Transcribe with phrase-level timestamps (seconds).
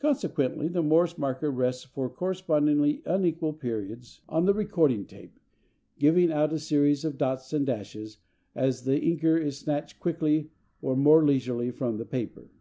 [0.00, 5.38] Consequently the Morse marker rests for correspondingly unequal periods on the recording "tape,"
[5.96, 8.18] giving out a series of dots and dashes,
[8.56, 10.50] as the inker is snatched quickly
[10.82, 12.48] or more leisurely from the paper.